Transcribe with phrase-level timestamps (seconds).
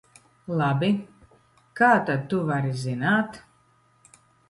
[0.61, 0.89] Labi,
[1.81, 3.43] kā tad tu vari zināt?